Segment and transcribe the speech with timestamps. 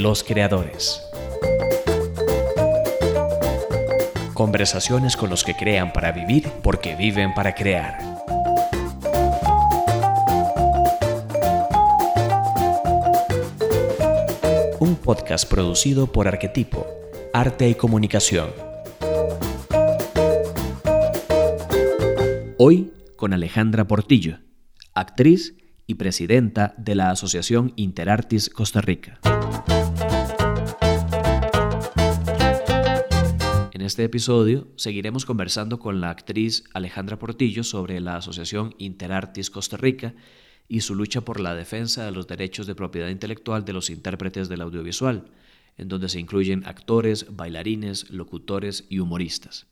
[0.00, 1.02] Los creadores.
[4.32, 7.98] Conversaciones con los que crean para vivir porque viven para crear.
[14.78, 16.86] Un podcast producido por Arquetipo,
[17.34, 18.48] Arte y Comunicación.
[22.56, 24.38] Hoy con Alejandra Portillo,
[24.94, 29.20] actriz y presidenta de la Asociación Interartis Costa Rica.
[33.90, 40.14] Este episodio seguiremos conversando con la actriz Alejandra Portillo sobre la Asociación Interartis Costa Rica
[40.68, 44.48] y su lucha por la defensa de los derechos de propiedad intelectual de los intérpretes
[44.48, 45.32] del audiovisual,
[45.76, 49.66] en donde se incluyen actores, bailarines, locutores y humoristas.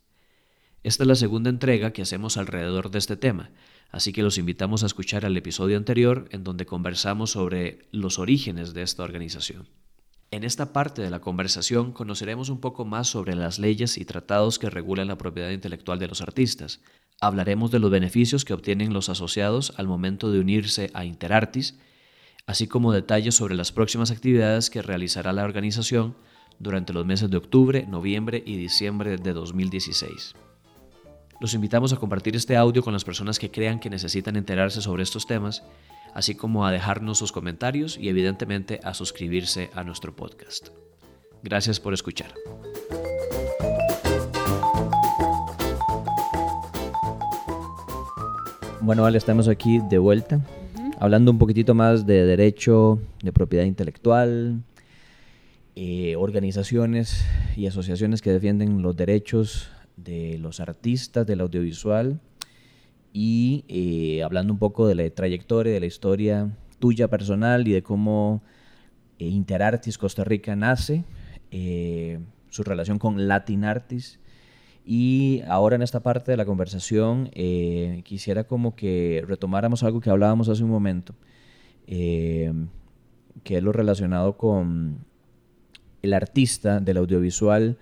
[0.83, 3.53] Esta es la segunda entrega que hacemos alrededor de este tema,
[3.91, 8.75] Así que los invitamos a escuchar el episodio anterior en donde conversamos sobre los orígenes
[8.75, 9.67] de esta organización.
[10.31, 14.59] En esta parte de la conversación conoceremos un poco más sobre las leyes y tratados
[14.59, 16.83] que regulan la propiedad intelectual de los artistas.
[17.19, 21.79] Hablaremos de los beneficios que obtienen los asociados al momento de unirse a Interartis,
[22.47, 26.15] así como detalles sobre las próximas actividades que realizará la organización
[26.59, 30.35] durante los meses de octubre, noviembre y diciembre de 2016.
[31.41, 35.05] Los invitamos a compartir este audio con las personas que crean que necesitan enterarse sobre
[35.05, 35.63] estos temas,
[36.19, 40.71] así como a dejarnos sus comentarios y evidentemente a suscribirse a nuestro podcast.
[41.45, 42.35] Gracias por escuchar.
[48.81, 50.41] Bueno, vale, estamos aquí de vuelta,
[50.99, 54.65] hablando un poquitito más de derecho, de propiedad intelectual,
[55.77, 57.25] eh, organizaciones
[57.57, 62.19] y asociaciones que defienden los derechos de los artistas del audiovisual
[63.21, 67.83] y eh, hablando un poco de la trayectoria, de la historia tuya personal y de
[67.83, 68.45] cómo
[69.19, 71.05] eh, Interartis Costa Rica nace,
[71.51, 74.21] eh, su relación con Latin Artis.
[74.85, 77.29] Y ahora en esta parte de la conversación
[78.05, 81.17] quisiera como que retomáramos algo que hablábamos hace un momento,
[81.85, 82.55] que
[83.45, 85.05] es lo relacionado con
[86.03, 87.79] el artista del audiovisual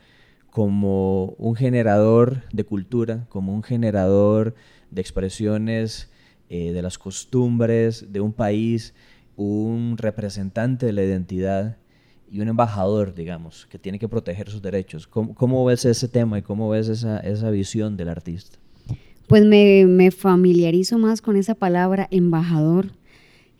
[0.56, 4.54] como un generador de cultura, como un generador
[4.90, 6.10] de expresiones
[6.48, 8.94] eh, de las costumbres de un país,
[9.36, 11.76] un representante de la identidad
[12.30, 15.06] y un embajador, digamos, que tiene que proteger sus derechos.
[15.06, 18.56] ¿Cómo, ves ese tema y cómo ves esa, esa visión del artista?
[19.26, 22.92] Pues me, me familiarizo más con esa palabra embajador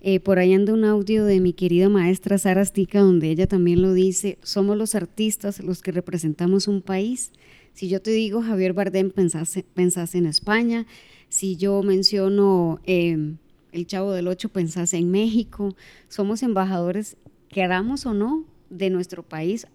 [0.00, 3.82] eh, por ahí anda un audio de mi querida maestra Sara Stica, donde ella también
[3.82, 7.32] lo dice, somos los artistas los que representamos un país.
[7.72, 10.86] Si yo te digo Javier Bardem, pensás, en España.
[11.28, 13.38] Si yo menciono em,
[13.72, 15.74] El Chavo del Ocho, pensás en México.
[16.08, 17.16] Somos embajadores,
[17.48, 19.66] queramos o no, de nuestro país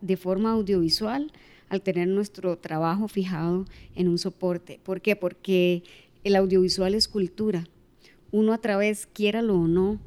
[0.00, 1.32] de forma audiovisual
[1.68, 4.80] al tener nuestro trabajo fijado en un soporte.
[4.82, 5.16] ¿Por qué?
[5.16, 5.82] Porque
[6.22, 7.68] el audiovisual es cultura
[8.34, 10.00] uno a través, quiéralo o no,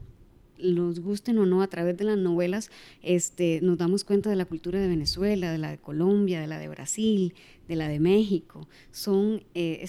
[0.58, 2.70] los gusten o no, a través de las novelas,
[3.02, 6.60] este, nos damos cuenta de la cultura de Venezuela, de la de Colombia, de la
[6.60, 7.34] de Brasil,
[7.70, 8.68] de la de México.
[8.92, 9.88] Son, eh,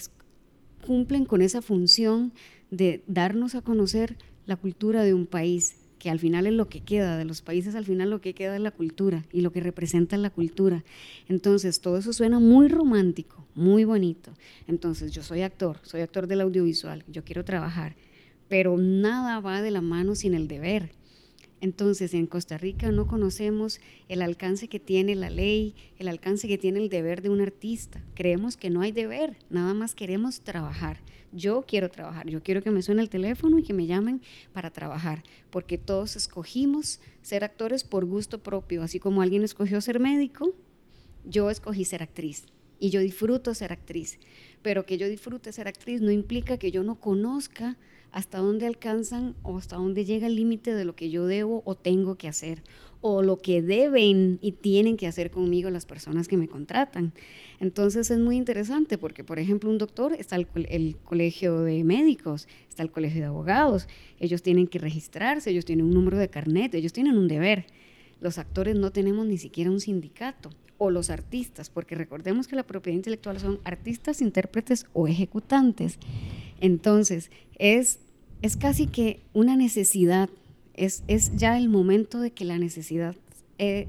[0.87, 2.31] cumplen con esa función
[2.71, 6.79] de darnos a conocer la cultura de un país, que al final es lo que
[6.79, 9.59] queda, de los países al final lo que queda es la cultura y lo que
[9.59, 10.85] representa la cultura.
[11.27, 14.31] Entonces, todo eso suena muy romántico, muy bonito.
[14.65, 17.97] Entonces, yo soy actor, soy actor del audiovisual, yo quiero trabajar
[18.49, 20.91] pero nada va de la mano sin el deber.
[21.61, 26.57] Entonces, en Costa Rica no conocemos el alcance que tiene la ley, el alcance que
[26.57, 28.01] tiene el deber de un artista.
[28.15, 31.01] Creemos que no hay deber, nada más queremos trabajar.
[31.31, 34.21] Yo quiero trabajar, yo quiero que me suene el teléfono y que me llamen
[34.51, 35.21] para trabajar,
[35.51, 40.55] porque todos escogimos ser actores por gusto propio, así como alguien escogió ser médico,
[41.25, 42.45] yo escogí ser actriz
[42.79, 44.17] y yo disfruto ser actriz,
[44.63, 47.77] pero que yo disfrute ser actriz no implica que yo no conozca
[48.11, 51.75] hasta dónde alcanzan o hasta dónde llega el límite de lo que yo debo o
[51.75, 52.63] tengo que hacer
[53.01, 57.13] o lo que deben y tienen que hacer conmigo las personas que me contratan.
[57.59, 62.47] Entonces es muy interesante porque, por ejemplo, un doctor está el, el, colegio de médicos,
[62.67, 63.87] está el colegio de abogados,
[64.19, 67.67] ellos tienen que registrarse, ellos tienen un número de carnet, ellos tienen un deber.
[68.19, 72.63] Los actores no tenemos ni siquiera un sindicato o los artistas, porque recordemos que la
[72.63, 75.99] propiedad intelectual son artistas, intérpretes o ejecutantes.
[76.59, 77.29] Entonces,
[77.59, 77.99] es,
[78.41, 80.29] es casi que una necesidad,
[80.73, 83.15] es, es ya el momento de que la necesidad
[83.57, 83.87] eh,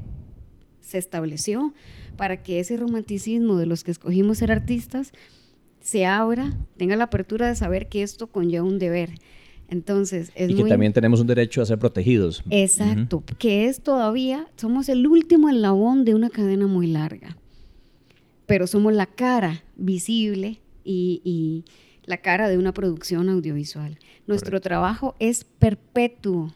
[0.80, 1.72] se estableció
[2.16, 5.12] para que ese romanticismo de los que escogimos ser artistas
[5.80, 9.10] se abra, tenga la apertura de saber que esto conlleva un deber.
[9.70, 12.42] Entonces, es y que también tenemos un derecho a ser protegidos.
[12.50, 17.36] Exacto, que es todavía, somos el último eslabón de una cadena muy larga,
[18.46, 21.64] pero somos la cara visible y,
[22.04, 23.96] la cara de una producción audiovisual.
[24.26, 26.52] Nuestro trabajo es perpetuo,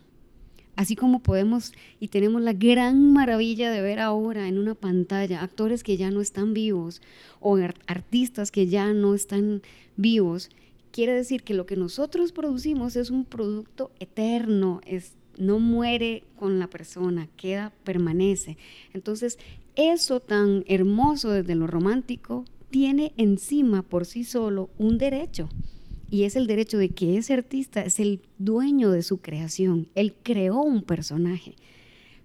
[0.75, 5.84] así como podemos y tenemos la gran maravilla de ver ahora en una pantalla actores
[5.84, 7.00] que ya no están vivos
[7.38, 7.56] o
[7.87, 9.62] artistas que ya no están
[9.96, 10.50] vivos
[10.94, 16.61] quiere decir que lo que nosotros producimos es un producto eterno, es, no muere con
[16.61, 18.58] la persona, queda, permanece.
[18.93, 19.37] Entonces,
[19.75, 25.49] eso tan hermoso desde lo romántico tiene encima por sí solo un derecho.
[26.11, 29.88] Y es el derecho de que ese artista es el dueño de su creación.
[29.97, 31.56] Él creó un personaje.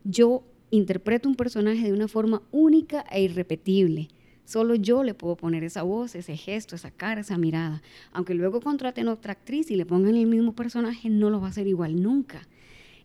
[0.04, 4.10] Yo interpreto un personaje de una forma única e irrepetible.
[4.50, 7.84] Solo yo le puedo poner esa voz, ese gesto, esa cara, esa mirada.
[8.12, 11.50] Aunque luego contraten otra actriz y le pongan el mismo personaje, no lo va a
[11.51, 12.48] hacer igual nunca.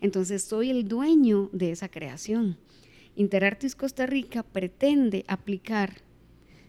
[0.01, 2.57] Entonces soy el dueño de esa creación.
[3.15, 6.01] Interartis Costa Rica pretende aplicar,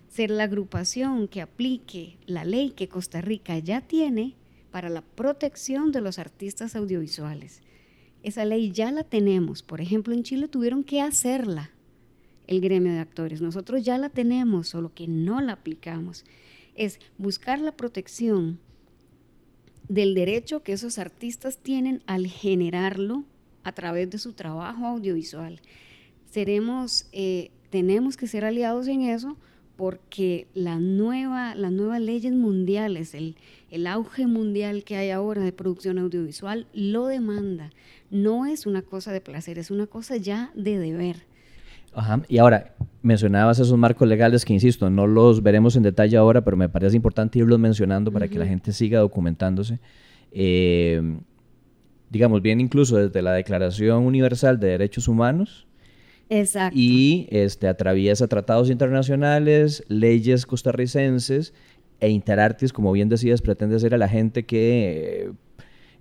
[0.10, 4.36] ser la agrupación que aplique la ley que Costa Rica ya tiene
[4.72, 7.62] para la protección de los artistas audiovisuales.
[8.24, 9.64] Esa ley ya la tenemos.
[9.64, 11.72] Por ejemplo, en Chile tuvieron que hacerla
[12.48, 13.42] el gremio de actores.
[13.42, 16.26] Nosotros ya la tenemos, solo que no la aplicamos.
[16.76, 18.60] Es buscar la protección
[19.88, 23.24] del derecho que esos artistas tienen al generarlo
[23.64, 25.60] a través de su trabajo audiovisual.
[26.30, 29.38] Seremos, eh, tenemos que ser aliados en eso
[29.76, 33.36] porque la nueva, las nuevas leyes mundiales, el,
[33.70, 37.72] el auge mundial que hay ahora de producción audiovisual, lo demanda.
[38.10, 41.24] No es una cosa de placer, es una cosa ya de deber.
[41.96, 42.22] Ajá.
[42.28, 46.58] Y ahora, mencionabas esos marcos legales que, insisto, no los veremos en detalle ahora, pero
[46.58, 49.80] me parece importante irlos mencionando para que la gente siga documentándose.
[50.32, 51.18] Eh,
[52.10, 55.68] digamos, bien incluso desde la Declaración Universal de Derechos Humanos.
[56.30, 56.78] Exacto.
[56.78, 61.54] Y este, atraviesa tratados internacionales, leyes costarricenses
[62.00, 65.32] e Interartis, como bien decías, pretende ser a la gente que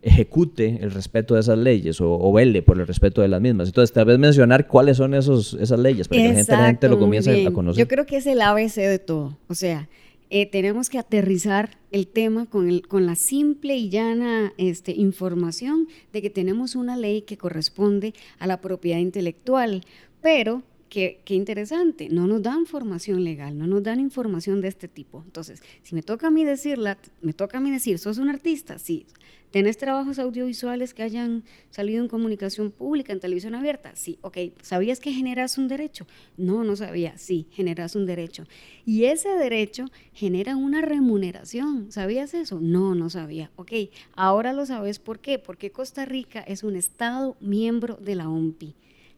[0.05, 3.69] ejecute el respeto de esas leyes o, vele por el respeto de las mismas.
[3.69, 7.47] Entonces, tal vez mencionar cuáles son esos, esas leyes para que la gente, lo comience
[7.47, 7.81] a conocer.
[7.83, 9.39] Yo creo que es el ABC de todo.
[9.49, 9.89] O sea,
[10.29, 15.89] eh, tenemos que aterrizar el tema con, el, con la simple y llana este, información
[16.13, 19.85] de que tenemos una ley que corresponde a la propiedad intelectual,
[20.21, 25.23] pero Qué, interesante, no nos dan formación legal, no nos dan información de este tipo.
[25.25, 28.79] Entonces, si me toca a mí decirla, me toca a mí decir, ¿sos un artista?
[28.79, 29.07] Sí.
[29.55, 33.95] ¿Tenés trabajos audiovisuales que hayan salido en comunicación pública, en televisión abierta?
[33.95, 34.39] Sí, ok.
[34.63, 36.09] ¿Sabías que generas un derecho?
[36.37, 37.17] No, no sabía.
[37.19, 38.49] Sí, generas un derecho.
[38.85, 41.93] Y ese derecho genera una remuneración.
[41.93, 42.59] ¿Sabías eso?
[42.61, 43.53] No, no sabía.
[43.55, 43.73] Ok,
[44.17, 44.99] ahora lo sabes.
[44.99, 45.39] ¿Por qué?
[45.39, 48.75] Porque Costa Rica es un Estado miembro de la OMPI.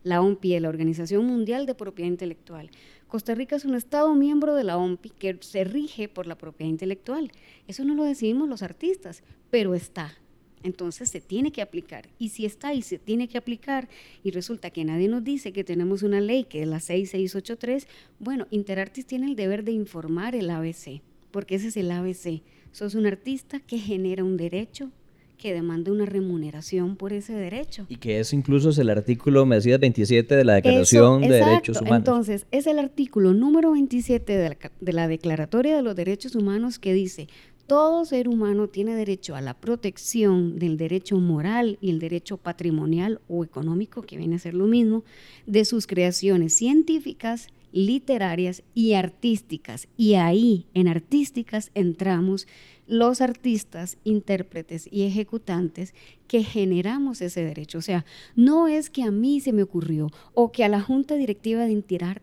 [0.06, 2.70] La OMPI la Organización Mundial de Propiedad Intelectual.
[3.08, 6.70] Costa Rica es un Estado miembro de la OMPI que se rige por la propiedad
[6.70, 7.32] intelectual.
[7.66, 10.16] Eso no lo decidimos los artistas, pero está
[10.62, 12.08] entonces se tiene que aplicar.
[12.20, 13.88] Y si está y se tiene que aplicar
[14.22, 17.88] y resulta que nadie nos dice que tenemos una ley que es la 6683,
[18.20, 22.42] bueno, Interartis tiene el deber de informar el ABC, porque ese es el ABC.
[22.70, 24.92] Sos un artista que genera un derecho
[25.36, 27.86] que demanda una remuneración por ese derecho.
[27.88, 31.80] Y que es incluso es el artículo, me decías, 27 de la Declaración de Derechos
[31.80, 31.98] Humanos.
[31.98, 36.78] Entonces, es el artículo número 27 de la, de la Declaratoria de los Derechos Humanos
[36.78, 37.28] que dice,
[37.66, 43.20] todo ser humano tiene derecho a la protección del derecho moral y el derecho patrimonial
[43.28, 45.02] o económico, que viene a ser lo mismo,
[45.46, 49.88] de sus creaciones científicas, literarias y artísticas.
[49.96, 52.46] Y ahí, en artísticas, entramos
[52.86, 55.94] los artistas, intérpretes y ejecutantes
[56.28, 57.78] que generamos ese derecho.
[57.78, 58.04] O sea,
[58.34, 61.82] no es que a mí se me ocurrió o que a la Junta Directiva de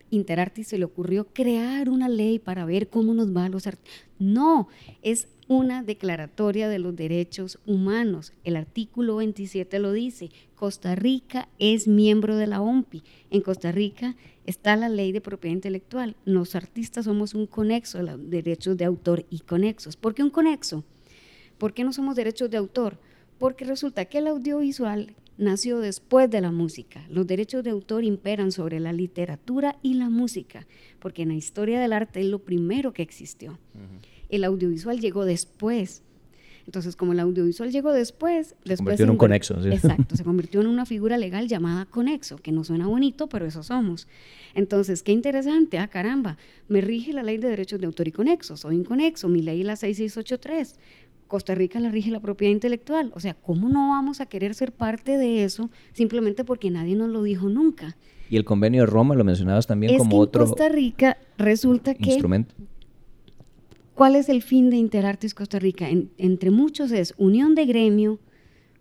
[0.09, 4.07] Interartis se le ocurrió crear una ley para ver cómo nos va a los artistas.
[4.19, 4.67] No,
[5.01, 8.33] es una declaratoria de los derechos humanos.
[8.43, 10.29] El artículo 27 lo dice.
[10.55, 13.03] Costa Rica es miembro de la OMPI.
[13.29, 16.15] En Costa Rica está la ley de propiedad intelectual.
[16.25, 19.95] Los artistas somos un conexo de los derechos de autor y conexos.
[19.95, 20.83] ¿Por qué un conexo?
[21.57, 22.97] ¿Por qué no somos derechos de autor?
[23.37, 27.05] Porque resulta que el audiovisual nació después de la música.
[27.09, 30.67] Los derechos de autor imperan sobre la literatura y la música,
[30.99, 33.57] porque en la historia del arte es lo primero que existió.
[34.29, 36.03] El audiovisual llegó después.
[36.65, 39.55] Entonces, como el audiovisual llegó después, se después convirtió en un conexo.
[39.65, 43.63] Exacto, se convirtió en una figura legal llamada conexo, que no suena bonito, pero eso
[43.63, 44.07] somos.
[44.55, 46.37] Entonces, qué interesante, ah, caramba,
[46.69, 49.59] me rige la ley de derechos de autor y conexo, soy un conexo, mi ley
[49.59, 50.79] es la 6683
[51.33, 53.11] Costa Rica la rige la propiedad intelectual.
[53.15, 57.09] O sea, ¿cómo no vamos a querer ser parte de eso simplemente porque nadie nos
[57.09, 57.97] lo dijo nunca?
[58.29, 61.95] Y el convenio de Roma lo mencionabas también como que otro en Costa Rica resulta
[61.95, 62.53] que instrumento.
[63.95, 65.87] ¿Cuál es el fin de Interartis Costa Rica?
[66.17, 68.19] entre muchos es unión de gremio.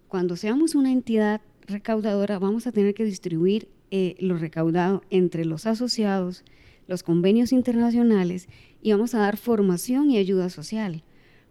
[0.09, 5.67] Cuando seamos una entidad recaudadora, vamos a tener que distribuir eh, lo recaudado entre los
[5.67, 6.45] asociados,
[6.89, 8.49] los convenios internacionales
[8.81, 11.05] y vamos a dar formación y ayuda social.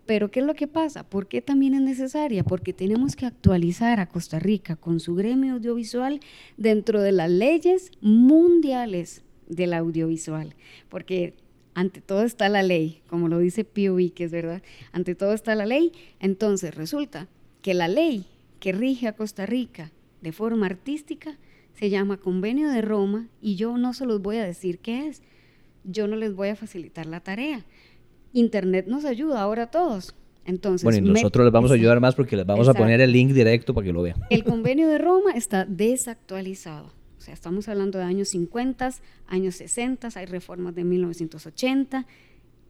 [0.07, 1.07] Pero ¿qué es lo que pasa?
[1.07, 2.43] ¿Por qué también es necesaria?
[2.43, 6.19] Porque tenemos que actualizar a Costa Rica con su gremio audiovisual
[6.57, 10.55] dentro de las leyes mundiales del audiovisual.
[10.89, 11.35] Porque
[11.73, 14.61] ante todo está la ley, como lo dice Pío es ¿verdad?
[14.91, 15.91] Ante todo está la ley.
[16.19, 17.27] Entonces resulta
[17.61, 18.25] que la ley
[18.59, 21.37] que rige a Costa Rica de forma artística
[21.73, 25.21] se llama Convenio de Roma y yo no se los voy a decir qué es.
[25.83, 27.65] Yo no les voy a facilitar la tarea.
[28.33, 30.13] Internet nos ayuda ahora a todos.
[30.45, 33.11] Entonces, bueno, y nosotros les vamos a ayudar más porque les vamos a poner el
[33.11, 34.19] link directo para que lo vean.
[34.29, 36.91] El convenio de Roma está desactualizado.
[37.21, 38.93] O sea, estamos hablando de años 50,
[39.27, 42.07] años 60, hay reformas de 1980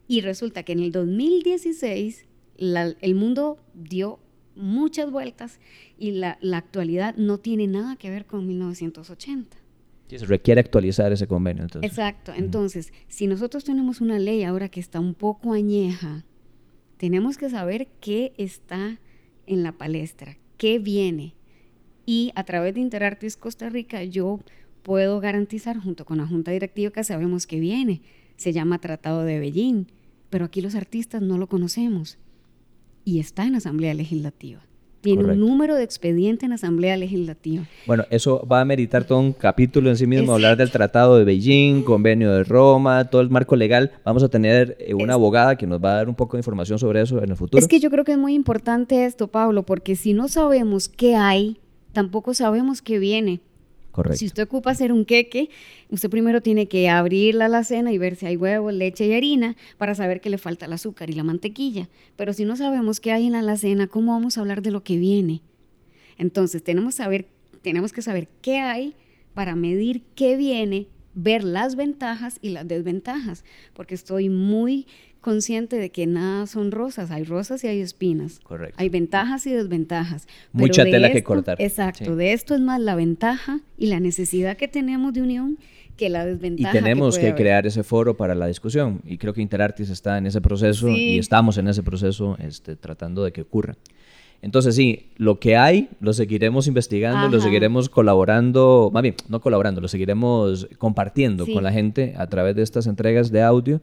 [0.06, 2.26] y resulta que en el 2016
[2.58, 4.18] el mundo dio
[4.54, 5.58] muchas vueltas
[5.98, 9.56] y la, actualidad no tiene nada que ver con 1980.
[10.08, 11.62] Sí, se requiere actualizar ese convenio.
[11.62, 11.90] Entonces.
[11.90, 12.34] Exacto.
[12.36, 16.26] Entonces, si nosotros tenemos una ley ahora que está un poco añeja,
[16.98, 19.00] tenemos que saber qué está
[19.46, 21.36] en la palestra, qué viene,
[22.06, 24.40] y a través de Interartis Costa Rica yo
[24.82, 28.02] puedo garantizar junto con la Junta Directiva que sabemos que viene.
[28.36, 29.86] Se llama Tratado de Beijing,
[30.30, 32.18] pero aquí los artistas no lo conocemos.
[33.04, 34.60] Y está en Asamblea Legislativa.
[35.02, 37.64] Tiene un número de expediente en Asamblea Legislativa.
[37.88, 41.24] Bueno, eso va a meritar todo un capítulo en sí mismo, hablar del Tratado de
[41.24, 43.90] Beijing, Convenio de Roma, todo el marco legal.
[44.04, 46.78] Vamos a tener eh, una abogada que nos va a dar un poco de información
[46.78, 47.58] sobre eso en el futuro.
[47.58, 51.16] Es que yo creo que es muy importante esto, Pablo, porque si no sabemos qué
[51.16, 51.58] hay,
[51.92, 53.40] tampoco sabemos qué viene.
[53.90, 54.18] Correcto.
[54.18, 55.50] Si usted ocupa hacer un queque,
[55.90, 59.54] usted primero tiene que abrir la alacena y ver si hay huevos, leche y harina
[59.76, 61.90] para saber que le falta el azúcar y la mantequilla.
[62.16, 64.82] Pero si no sabemos qué hay en la alacena, ¿cómo vamos a hablar de lo
[64.82, 65.42] que viene?
[66.16, 67.26] Entonces tenemos, saber,
[67.60, 68.94] tenemos que saber qué hay
[69.34, 73.44] para medir qué viene, ver las ventajas y las desventajas,
[73.74, 74.86] porque estoy muy
[75.22, 78.40] consciente de que nada son rosas, hay rosas y hay espinas.
[78.40, 78.76] Correcto.
[78.76, 80.26] Hay ventajas y desventajas.
[80.52, 81.56] Mucha tela que cortar.
[81.62, 85.58] Exacto, de esto es más la ventaja y la necesidad que tenemos de unión
[85.96, 86.76] que la desventaja.
[86.76, 90.26] Y tenemos que, crear ese foro para la discusión y creo que Interartis está en
[90.26, 93.76] ese proceso y estamos en ese proceso este, tratando de que ocurra.
[94.42, 99.80] Entonces sí, lo que hay lo seguiremos investigando, lo seguiremos colaborando, más bien, no colaborando,
[99.80, 103.80] lo seguiremos compartiendo con la gente a través de estas entregas de audio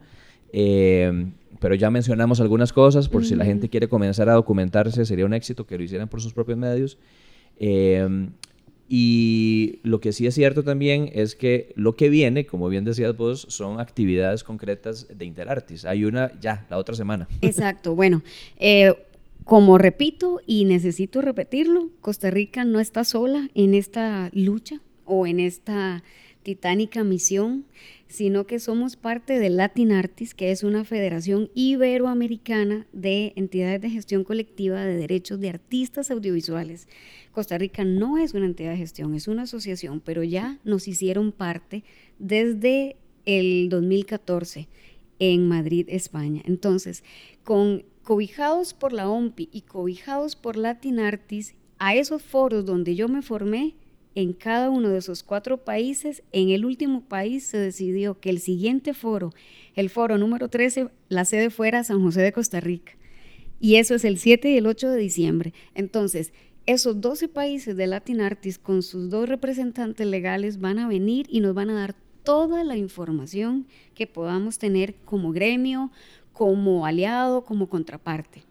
[0.52, 1.30] eh,
[1.60, 5.34] pero ya mencionamos algunas cosas, por si la gente quiere comenzar a documentarse, sería un
[5.34, 6.98] éxito que lo hicieran por sus propios medios.
[7.58, 8.28] Eh,
[8.92, 13.16] y lo que sí es cierto también es que lo que viene, como bien decías
[13.16, 15.84] vos, son actividades concretas de Interartis.
[15.84, 17.28] Hay una ya, la otra semana.
[17.40, 18.22] Exacto, bueno.
[18.56, 18.92] Eh,
[19.44, 25.38] como repito y necesito repetirlo, Costa Rica no está sola en esta lucha o en
[25.38, 26.02] esta
[26.42, 27.66] titánica misión
[28.10, 33.88] sino que somos parte de Latin Artis, que es una federación iberoamericana de entidades de
[33.88, 36.88] gestión colectiva de derechos de artistas audiovisuales.
[37.30, 41.30] Costa Rica no es una entidad de gestión, es una asociación, pero ya nos hicieron
[41.30, 41.84] parte
[42.18, 44.66] desde el 2014
[45.20, 46.42] en Madrid, España.
[46.44, 47.04] Entonces,
[47.44, 53.08] con cobijados por la OMPI y cobijados por Latin Artis, a esos foros donde yo
[53.08, 53.76] me formé,
[54.14, 58.40] en cada uno de esos cuatro países, en el último país se decidió que el
[58.40, 59.32] siguiente foro,
[59.74, 62.92] el foro número 13, la sede fuera San José de Costa Rica.
[63.60, 65.52] Y eso es el 7 y el 8 de diciembre.
[65.74, 66.32] Entonces,
[66.66, 71.40] esos 12 países de Latin Artis con sus dos representantes legales van a venir y
[71.40, 75.90] nos van a dar toda la información que podamos tener como gremio,
[76.32, 78.44] como aliado, como contraparte.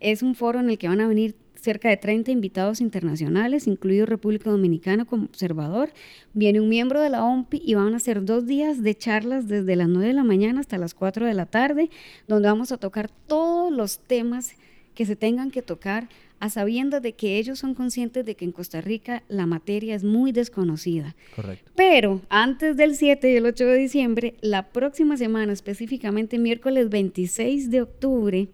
[0.00, 4.06] Es un foro en el que van a venir cerca de 30 invitados internacionales, incluido
[4.06, 5.90] República Dominicana como observador.
[6.34, 9.74] Viene un miembro de la OMPI y van a ser dos días de charlas desde
[9.74, 11.90] las 9 de la mañana hasta las 4 de la tarde,
[12.28, 14.54] donde vamos a tocar todos los temas
[14.94, 16.08] que se tengan que tocar
[16.40, 20.04] a sabiendas de que ellos son conscientes de que en Costa Rica la materia es
[20.04, 21.16] muy desconocida.
[21.34, 21.72] Correcto.
[21.74, 27.70] Pero antes del 7 y el 8 de diciembre, la próxima semana, específicamente miércoles 26
[27.70, 28.48] de octubre,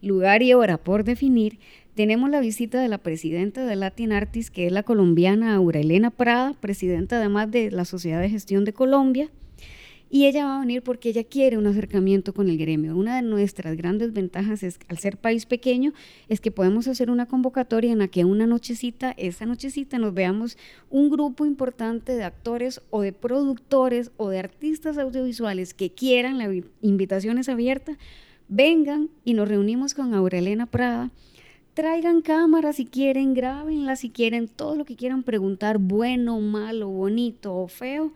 [0.00, 1.58] lugar y hora por definir,
[1.98, 6.54] tenemos la visita de la presidenta de Latin Artis, que es la colombiana Aurelena Prada,
[6.60, 9.32] presidenta además de la Sociedad de Gestión de Colombia.
[10.08, 12.96] Y ella va a venir porque ella quiere un acercamiento con el gremio.
[12.96, 15.92] Una de nuestras grandes ventajas es, al ser país pequeño,
[16.28, 20.56] es que podemos hacer una convocatoria en la que una nochecita, esa nochecita nos veamos
[20.90, 26.48] un grupo importante de actores o de productores o de artistas audiovisuales que quieran, la
[26.80, 27.98] invitación es abierta,
[28.46, 31.10] vengan y nos reunimos con Aurelena Prada
[31.78, 37.54] traigan cámaras si quieren, grábenla si quieren, todo lo que quieran preguntar, bueno, malo, bonito
[37.54, 38.12] o feo.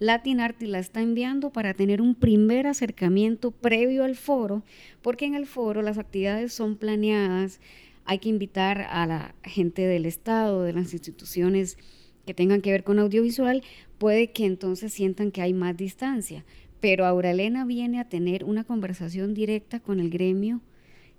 [0.00, 4.64] Latin Arti la está enviando para tener un primer acercamiento previo al foro,
[5.00, 7.60] porque en el foro las actividades son planeadas,
[8.04, 11.78] hay que invitar a la gente del Estado, de las instituciones
[12.26, 13.62] que tengan que ver con audiovisual,
[13.96, 16.44] puede que entonces sientan que hay más distancia.
[16.80, 20.62] Pero Aurelena viene a tener una conversación directa con el gremio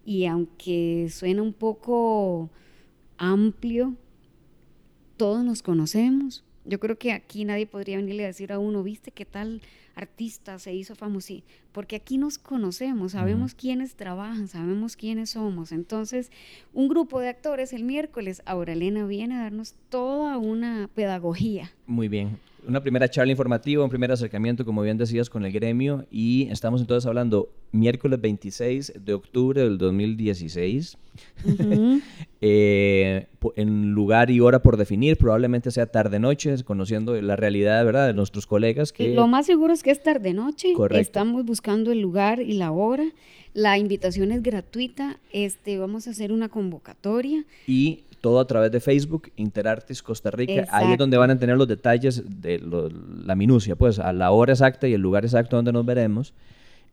[0.06, 2.50] y aunque suena un poco
[3.18, 3.96] amplio,
[5.18, 6.44] todos nos conocemos.
[6.64, 9.62] Yo creo que aquí nadie podría venirle a decir a uno, viste qué tal
[9.96, 11.36] artista se hizo famoso,
[11.72, 15.72] porque aquí nos conocemos, sabemos quiénes trabajan, sabemos quiénes somos.
[15.72, 16.32] Entonces,
[16.74, 21.72] un grupo de actores el miércoles, Aurelena viene a darnos toda una pedagogía.
[21.88, 26.06] Muy bien una primera charla informativa, un primer acercamiento, como bien decías, con el gremio
[26.12, 30.98] y estamos entonces hablando miércoles 26 de octubre del 2016,
[32.42, 38.08] eh, en lugar y hora por definir, probablemente sea tarde-noche, conociendo la realidad ¿verdad?
[38.08, 38.92] de nuestros colegas.
[38.92, 39.14] Que...
[39.14, 43.06] Lo más seguro es que es tarde-noche, estamos buscando el lugar y la hora.
[43.54, 47.46] La invitación es gratuita, este, vamos a hacer una convocatoria.
[47.68, 50.66] Y todo a través de Facebook, Interartis Costa Rica.
[50.72, 52.60] Ahí es donde van a tener los detalles de
[53.24, 56.34] la minucia, pues a la hora exacta y el lugar exacto donde nos veremos.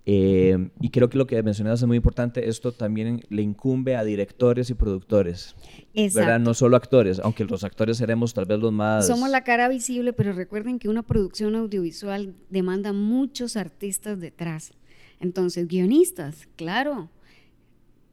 [0.05, 4.05] Eh, y creo que lo que mencionabas es muy importante, esto también le incumbe a
[4.05, 5.57] directores y productores,
[5.95, 6.39] ¿verdad?
[6.39, 9.07] No solo actores, aunque los actores seremos tal vez los más...
[9.07, 14.73] Somos la cara visible, pero recuerden que una producción audiovisual demanda muchos artistas detrás.
[15.19, 17.09] Entonces, guionistas, claro,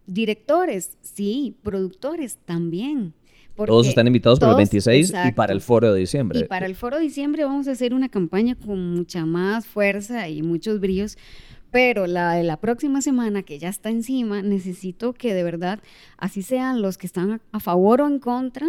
[0.10, 3.14] Directores, sí, productores también.
[3.56, 6.40] Todos están invitados para el 26 y para el foro de diciembre.
[6.40, 10.30] Y para el foro de diciembre vamos a hacer una campaña con mucha más fuerza
[10.30, 11.18] y muchos brillos.
[11.72, 15.80] Pero la de la próxima semana, que ya está encima, necesito que de verdad,
[16.18, 18.68] así sean los que están a favor o en contra,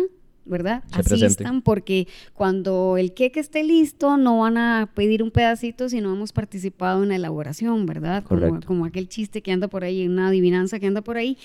[0.50, 0.84] ¿verdad?
[0.92, 6.12] Asistan porque cuando el queque esté listo no van a pedir un pedacito si no
[6.12, 8.24] hemos participado en la elaboración, ¿verdad?
[8.24, 11.38] Como, como, aquel chiste que anda por ahí, una adivinanza que anda por ahí,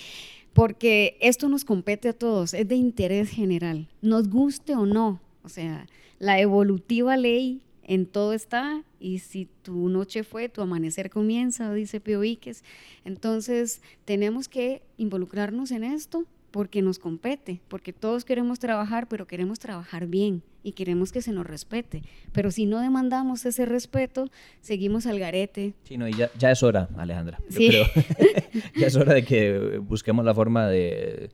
[0.54, 5.50] porque esto nos compete a todos, es de interés general, nos guste o no, o
[5.50, 5.88] sea,
[6.20, 12.00] la evolutiva ley en todo está y si tu noche fue, tu amanecer comienza, dice
[12.00, 12.64] Pio Víquez.
[13.04, 19.60] Entonces, tenemos que involucrarnos en esto porque nos compete, porque todos queremos trabajar, pero queremos
[19.60, 22.02] trabajar bien y queremos que se nos respete.
[22.32, 24.30] Pero si no demandamos ese respeto,
[24.62, 25.74] seguimos al garete.
[25.84, 27.40] Sí, no, y ya, ya es hora, Alejandra.
[27.50, 27.86] Yo creo.
[28.78, 31.30] ya es hora de que busquemos la forma de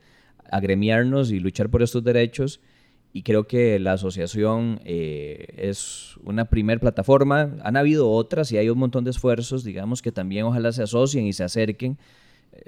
[0.49, 2.59] agremiarnos y luchar por estos derechos.
[3.13, 7.57] Y creo que la asociación eh, es una primer plataforma.
[7.61, 11.27] Han habido otras y hay un montón de esfuerzos, digamos, que también ojalá se asocien
[11.27, 11.99] y se acerquen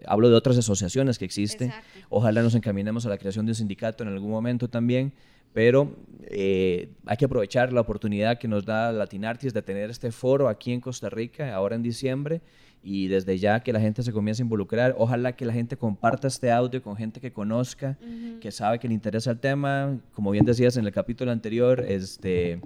[0.05, 1.71] hablo de otras asociaciones que existen.
[2.09, 5.13] Ojalá nos encaminemos a la creación de un sindicato en algún momento también,
[5.53, 10.49] pero eh, hay que aprovechar la oportunidad que nos da Latinartis de tener este foro
[10.49, 12.41] aquí en Costa Rica, ahora en diciembre,
[12.85, 14.95] y desde ya que la gente se comience a involucrar.
[14.97, 17.97] Ojalá que la gente comparta este audio con gente que conozca,
[18.41, 19.99] que sabe que le interesa el tema.
[20.13, 22.59] Como bien decías en el capítulo anterior, este,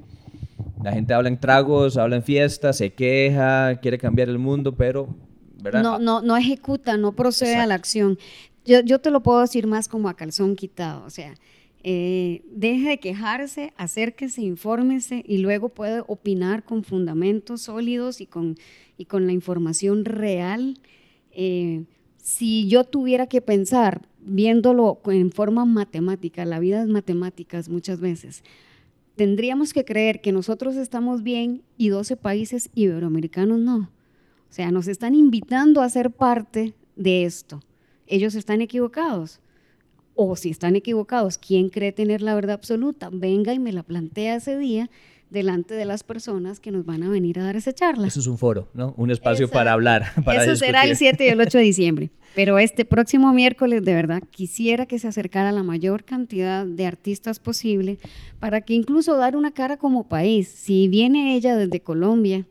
[0.81, 5.15] la gente habla en tragos, habla en fiestas, se queja, quiere cambiar el mundo, pero
[5.73, 8.17] no, no, no ejecuta, no procede a la acción.
[8.65, 11.33] Yo, yo, te lo puedo decir más como a calzón quitado, o sea,
[11.83, 18.57] eh, deje de quejarse, acérquese, infórmese y luego puede opinar con fundamentos sólidos y con,
[18.97, 20.79] y con la información real.
[21.31, 21.85] Eh,
[22.17, 28.43] si yo tuviera que pensar, viéndolo en forma matemática, la vida es matemáticas muchas veces,
[29.15, 33.89] tendríamos que creer que nosotros estamos bien y 12 países iberoamericanos no.
[34.49, 37.61] O sea, nos están invitando a ser parte de esto.
[38.07, 39.39] Ellos están equivocados.
[40.15, 43.09] O si están equivocados, ¿quién cree tener la verdad absoluta?
[43.11, 44.89] Venga y me la plantea ese día
[45.29, 48.07] delante de las personas que nos van a venir a dar esa charla.
[48.07, 48.93] Eso es un foro, ¿no?
[48.97, 50.05] Un espacio para hablar.
[50.25, 52.09] Para Eso será el 7 y el 8 de diciembre.
[52.35, 57.39] Pero este próximo miércoles, de verdad, quisiera que se acercara la mayor cantidad de artistas
[57.39, 57.97] posible
[58.39, 60.47] para que incluso dar una cara como país.
[60.47, 62.45] Si viene ella desde Colombia,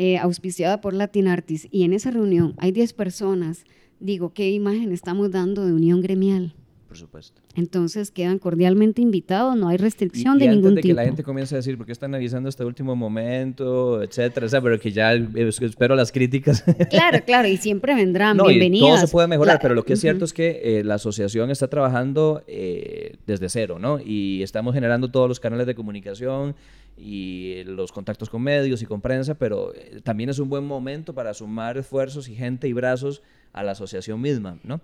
[0.00, 3.64] eh, auspiciada por Latin Artis, y en esa reunión hay 10 personas,
[3.98, 6.54] digo, ¿qué imagen estamos dando de unión gremial?
[6.90, 7.40] Por supuesto.
[7.54, 10.92] Entonces quedan cordialmente invitados, no hay restricción y, de y ningún antes de tipo.
[10.96, 14.46] que la gente comience a decir, ¿por qué están avisando este último momento, etcétera?
[14.46, 15.28] O sea, pero que ya eh,
[15.60, 16.64] espero las críticas.
[16.90, 18.88] Claro, claro, y siempre vendrán, No, y bienvenidas.
[18.88, 21.52] todo se puede mejorar, La- pero lo que es cierto es que eh, la asociación
[21.52, 24.00] está trabajando eh, desde cero, ¿no?
[24.04, 26.56] Y estamos generando todos los canales de comunicación
[26.98, 31.14] y los contactos con medios y con prensa, pero eh, también es un buen momento
[31.14, 33.22] para sumar esfuerzos y gente y brazos
[33.52, 34.80] a la asociación misma, ¿no?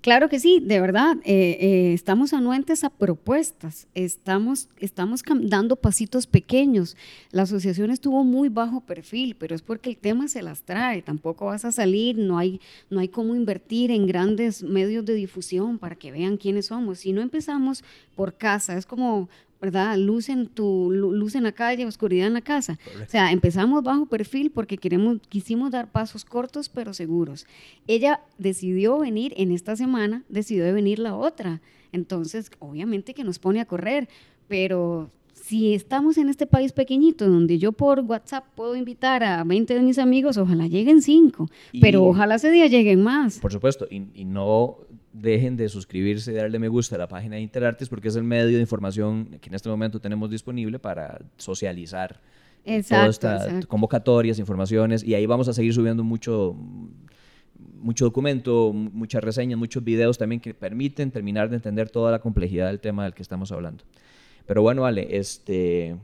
[0.00, 6.26] Claro que sí, de verdad, eh, eh, estamos anuentes a propuestas, estamos, estamos dando pasitos
[6.26, 6.96] pequeños.
[7.32, 11.46] La asociación estuvo muy bajo perfil, pero es porque el tema se las trae, tampoco
[11.46, 15.96] vas a salir, no hay, no hay cómo invertir en grandes medios de difusión para
[15.96, 17.00] que vean quiénes somos.
[17.00, 17.84] Si no empezamos
[18.16, 19.28] por casa, es como,
[19.60, 19.96] ¿verdad?
[19.98, 22.78] Luz en, tu, lu- luz en la calle, oscuridad en la casa.
[23.06, 27.46] O sea, empezamos bajo perfil porque queremos, quisimos dar pasos cortos pero seguros.
[27.86, 31.60] Ella decidió venir en esta semana, decidió de venir la otra.
[31.92, 34.08] Entonces, obviamente que nos pone a correr,
[34.48, 39.74] pero si estamos en este país pequeñito donde yo por WhatsApp puedo invitar a 20
[39.74, 43.38] de mis amigos, ojalá lleguen 5, Y- pero ojalá ese día lleguen más.
[43.40, 44.76] Por supuesto, y, y no
[45.12, 48.22] dejen de suscribirse y darle me gusta a la página de Interartes porque es el
[48.24, 52.20] medio de información que en este momento tenemos disponible para socializar
[52.64, 56.54] Exacto, todas estas convocatorias, informaciones, y ahí vamos a seguir subiendo mucho,
[57.80, 62.20] mucho documento, mu- muchas reseñas, muchos videos también que permiten terminar de entender toda la
[62.20, 63.84] complejidad del tema del que estamos hablando.
[64.46, 65.96] Pero bueno, vale, este,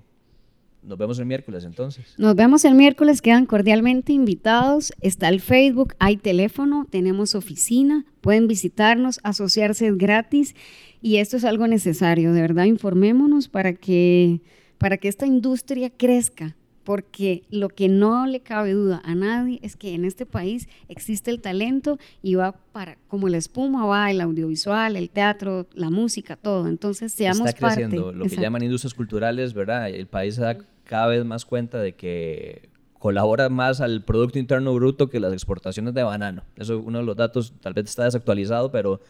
[0.87, 2.15] nos vemos el miércoles entonces.
[2.17, 4.93] Nos vemos el miércoles, quedan cordialmente invitados.
[5.01, 10.55] Está el Facebook, hay teléfono, tenemos oficina, pueden visitarnos, asociarse es gratis
[11.03, 14.41] y esto es algo necesario, de verdad informémonos para que,
[14.79, 19.75] para que esta industria crezca, porque lo que no le cabe duda a nadie es
[19.75, 24.21] que en este país existe el talento y va para, como la espuma, va el
[24.21, 26.69] audiovisual, el teatro, la música, todo.
[26.69, 28.05] Entonces seamos está creciendo.
[28.05, 28.19] parte.
[28.19, 29.91] Lo que llaman industrias culturales, ¿verdad?
[29.91, 32.69] El país da cada vez más cuenta de que
[32.99, 36.43] colabora más al Producto Interno Bruto que las exportaciones de banano.
[36.57, 39.01] Eso uno de los datos tal vez está desactualizado, pero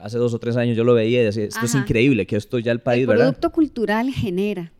[0.00, 2.58] hace dos o tres años yo lo veía y decía, esto es increíble, que esto
[2.58, 3.24] ya el país, el ¿verdad?
[3.24, 4.72] producto cultural genera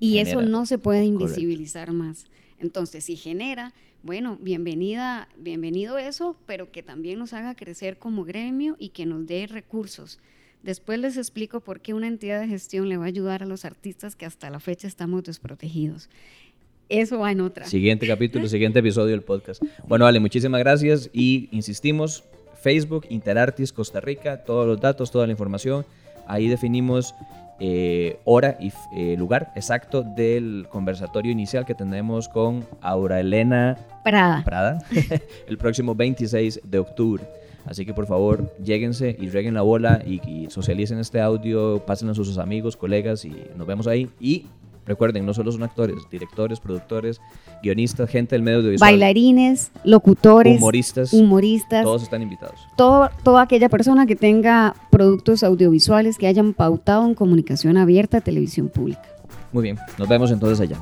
[0.00, 1.24] y eso no se puede correcto.
[1.24, 2.26] invisibilizar más.
[2.58, 8.76] Entonces, si genera, bueno, bienvenida, bienvenido eso, pero que también nos haga crecer como gremio
[8.78, 10.18] y que nos dé recursos.
[10.64, 13.66] Después les explico por qué una entidad de gestión le va a ayudar a los
[13.66, 16.08] artistas que hasta la fecha estamos desprotegidos.
[16.88, 17.66] Eso va en otra.
[17.66, 19.62] Siguiente capítulo, siguiente episodio del podcast.
[19.86, 22.24] Bueno, vale, muchísimas gracias y insistimos,
[22.62, 25.84] Facebook, Interartis, Costa Rica, todos los datos, toda la información.
[26.26, 27.14] Ahí definimos
[27.60, 34.42] eh, hora y eh, lugar exacto del conversatorio inicial que tendremos con Aura Elena Prada.
[34.44, 34.82] Prada
[35.46, 37.22] el próximo 26 de octubre.
[37.66, 42.12] Así que por favor, lléguense y reguen la bola y, y socialicen este audio, pásenlo
[42.12, 44.10] a sus amigos, colegas y nos vemos ahí.
[44.20, 44.46] Y
[44.86, 47.22] recuerden, no solo son actores, directores, productores,
[47.62, 52.60] guionistas, gente del medio audiovisual, Bailarines, locutores, humoristas, humoristas, todos están invitados.
[52.76, 58.68] todo- toda aquella persona que tenga productos audiovisuales que hayan pautado en comunicación abierta, televisión
[58.68, 59.00] pública.
[59.52, 60.76] Muy bien, nos vemos entonces allá.